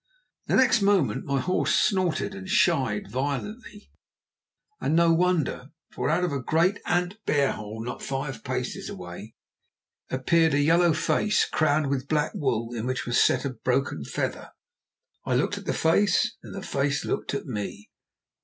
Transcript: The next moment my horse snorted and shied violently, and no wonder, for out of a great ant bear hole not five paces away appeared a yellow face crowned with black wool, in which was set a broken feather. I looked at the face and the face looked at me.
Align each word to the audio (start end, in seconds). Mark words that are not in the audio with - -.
The 0.47 0.55
next 0.55 0.81
moment 0.81 1.25
my 1.25 1.39
horse 1.39 1.75
snorted 1.79 2.33
and 2.33 2.49
shied 2.49 3.11
violently, 3.11 3.91
and 4.79 4.95
no 4.95 5.13
wonder, 5.13 5.69
for 5.91 6.09
out 6.09 6.23
of 6.23 6.31
a 6.33 6.41
great 6.41 6.79
ant 6.87 7.23
bear 7.27 7.51
hole 7.51 7.83
not 7.85 8.01
five 8.01 8.43
paces 8.43 8.89
away 8.89 9.35
appeared 10.09 10.55
a 10.55 10.59
yellow 10.59 10.93
face 10.93 11.45
crowned 11.45 11.91
with 11.91 12.07
black 12.07 12.31
wool, 12.33 12.73
in 12.73 12.87
which 12.87 13.05
was 13.05 13.21
set 13.21 13.45
a 13.45 13.51
broken 13.51 14.03
feather. 14.03 14.49
I 15.23 15.35
looked 15.35 15.59
at 15.59 15.65
the 15.67 15.71
face 15.71 16.35
and 16.41 16.55
the 16.55 16.63
face 16.63 17.05
looked 17.05 17.35
at 17.35 17.45
me. 17.45 17.91